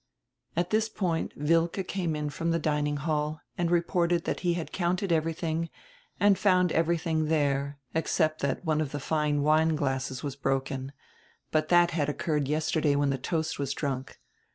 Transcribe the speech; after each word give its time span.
At 0.55 0.71
this 0.71 0.89
point 0.89 1.31
Wilke 1.37 1.87
came 1.87 2.15
in 2.15 2.31
from 2.31 2.49
die 2.49 2.57
dining 2.57 2.97
hall 2.97 3.39
and 3.55 3.69
reported 3.69 4.25
diat 4.25 4.39
he 4.39 4.53
had 4.55 4.71
counted 4.71 5.11
everything 5.11 5.69
and 6.19 6.39
found 6.39 6.71
every 6.71 6.97
tiiing 6.97 7.27
diere, 7.29 7.75
except 7.93 8.41
diat 8.41 8.63
one 8.63 8.81
of 8.81 8.93
die 8.93 8.97
fine 8.97 9.43
wine 9.43 9.75
glasses 9.75 10.23
was 10.23 10.35
broken, 10.35 10.91
but 11.51 11.69
that 11.69 11.91
had 11.91 12.09
occurred 12.09 12.47
yesterday 12.47 12.95
when 12.95 13.11
die 13.11 13.17
toast 13.17 13.59
was 13.59 13.75
drunk. 13.75 14.17